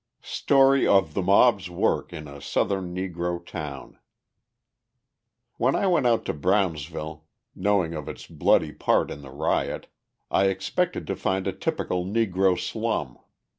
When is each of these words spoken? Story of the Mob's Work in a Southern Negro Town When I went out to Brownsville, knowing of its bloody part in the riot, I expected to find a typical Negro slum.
Story 0.23 0.87
of 0.87 1.13
the 1.13 1.21
Mob's 1.21 1.69
Work 1.69 2.11
in 2.11 2.27
a 2.27 2.41
Southern 2.41 2.91
Negro 2.91 3.39
Town 3.45 3.99
When 5.57 5.75
I 5.75 5.85
went 5.85 6.07
out 6.07 6.25
to 6.25 6.33
Brownsville, 6.33 7.25
knowing 7.53 7.93
of 7.93 8.09
its 8.09 8.25
bloody 8.25 8.71
part 8.71 9.11
in 9.11 9.21
the 9.21 9.29
riot, 9.29 9.85
I 10.31 10.45
expected 10.45 11.05
to 11.05 11.15
find 11.15 11.45
a 11.45 11.53
typical 11.53 12.03
Negro 12.03 12.57
slum. 12.59 13.19